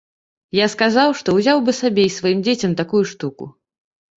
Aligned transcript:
Я 0.59 0.65
сказаў, 0.75 1.13
што 1.19 1.35
ўзяў 1.39 1.61
бы 1.67 1.75
сабе 1.81 2.07
і 2.09 2.15
сваім 2.17 2.43
дзецям 2.49 2.73
такую 2.83 3.03
штуку. 3.11 3.43